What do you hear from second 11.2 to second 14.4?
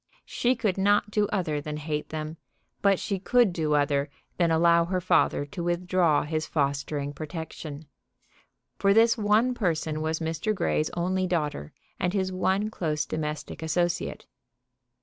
daughter and his one close domestic associate.